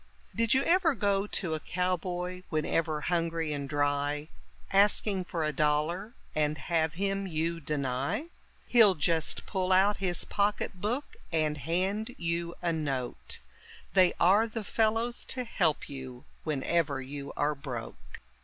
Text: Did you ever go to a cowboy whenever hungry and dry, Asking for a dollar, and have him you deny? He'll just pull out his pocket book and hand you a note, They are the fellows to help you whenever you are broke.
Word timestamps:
Did 0.35 0.55
you 0.55 0.63
ever 0.63 0.95
go 0.95 1.27
to 1.27 1.53
a 1.53 1.59
cowboy 1.59 2.41
whenever 2.49 3.01
hungry 3.01 3.53
and 3.53 3.69
dry, 3.69 4.29
Asking 4.73 5.23
for 5.23 5.43
a 5.43 5.53
dollar, 5.53 6.13
and 6.33 6.57
have 6.57 6.95
him 6.95 7.27
you 7.27 7.59
deny? 7.59 8.25
He'll 8.65 8.95
just 8.95 9.45
pull 9.45 9.71
out 9.71 9.97
his 9.97 10.25
pocket 10.25 10.81
book 10.81 11.17
and 11.31 11.55
hand 11.59 12.15
you 12.17 12.55
a 12.63 12.73
note, 12.73 13.37
They 13.93 14.15
are 14.19 14.47
the 14.47 14.63
fellows 14.63 15.23
to 15.27 15.43
help 15.43 15.87
you 15.87 16.25
whenever 16.45 16.99
you 16.99 17.31
are 17.37 17.53
broke. 17.53 18.21